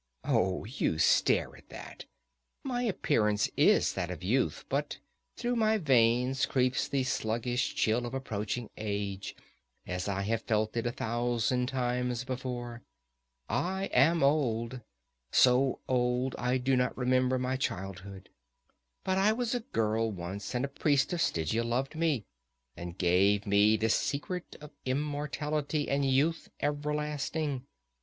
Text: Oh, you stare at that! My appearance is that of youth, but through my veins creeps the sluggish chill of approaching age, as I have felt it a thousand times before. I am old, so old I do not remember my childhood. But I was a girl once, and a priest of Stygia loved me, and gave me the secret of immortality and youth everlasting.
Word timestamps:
Oh, 0.25 0.65
you 0.65 0.97
stare 0.97 1.55
at 1.55 1.69
that! 1.69 2.05
My 2.63 2.81
appearance 2.81 3.51
is 3.55 3.93
that 3.93 4.09
of 4.09 4.23
youth, 4.23 4.65
but 4.67 4.97
through 5.37 5.55
my 5.55 5.77
veins 5.77 6.47
creeps 6.47 6.87
the 6.87 7.03
sluggish 7.03 7.75
chill 7.75 8.07
of 8.07 8.15
approaching 8.15 8.71
age, 8.77 9.35
as 9.85 10.07
I 10.07 10.23
have 10.23 10.41
felt 10.41 10.75
it 10.75 10.87
a 10.87 10.91
thousand 10.91 11.69
times 11.69 12.23
before. 12.23 12.81
I 13.47 13.91
am 13.93 14.23
old, 14.23 14.81
so 15.31 15.81
old 15.87 16.35
I 16.39 16.57
do 16.57 16.75
not 16.75 16.97
remember 16.97 17.37
my 17.37 17.55
childhood. 17.55 18.29
But 19.03 19.19
I 19.19 19.31
was 19.33 19.53
a 19.53 19.59
girl 19.59 20.09
once, 20.11 20.55
and 20.55 20.65
a 20.65 20.67
priest 20.67 21.13
of 21.13 21.21
Stygia 21.21 21.63
loved 21.63 21.95
me, 21.95 22.25
and 22.75 22.97
gave 22.97 23.45
me 23.45 23.77
the 23.77 23.89
secret 23.89 24.55
of 24.61 24.71
immortality 24.83 25.87
and 25.87 26.03
youth 26.03 26.49
everlasting. 26.59 27.67